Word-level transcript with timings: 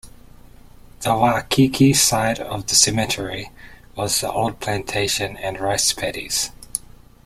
The 1.01 1.15
Waikiki 1.15 1.93
side 1.93 2.39
of 2.39 2.65
the 2.65 2.73
cemetery 2.73 3.51
was 3.95 4.19
the 4.21 4.31
old 4.31 4.59
Plantation 4.59 5.37
and 5.37 5.59
rice 5.59 5.93
paddies. 5.93 6.49